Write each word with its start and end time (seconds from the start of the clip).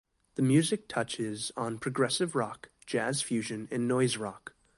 The 0.33 0.41
music 0.41 0.87
touches 0.87 1.51
on 1.55 1.77
progressive 1.77 2.33
rock, 2.33 2.71
jazz 2.87 3.21
fusion 3.21 3.67
and 3.69 3.87
noise 3.87 4.17
rock. 4.17 4.55